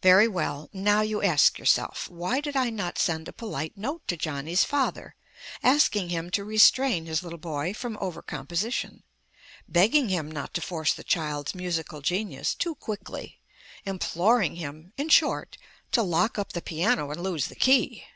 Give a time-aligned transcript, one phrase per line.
[0.00, 0.70] Very well.
[0.72, 5.16] Now, you ask yourself, why did I not send a polite note to Johnny's father
[5.62, 9.02] asking him to restrain his little boy from over composition,
[9.68, 13.38] begging him not to force the child's musical genius too quickly,
[13.84, 15.58] imploring him (in short)
[15.92, 18.06] to lock up the piano and lose the key?